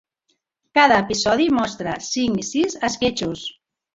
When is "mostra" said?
1.57-1.93